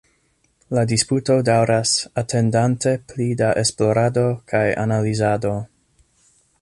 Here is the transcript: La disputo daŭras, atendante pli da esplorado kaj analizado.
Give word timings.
La 0.77 0.83
disputo 0.91 1.35
daŭras, 1.49 1.91
atendante 2.21 2.95
pli 3.11 3.29
da 3.43 3.51
esplorado 3.65 4.25
kaj 4.53 4.67
analizado. 4.87 5.57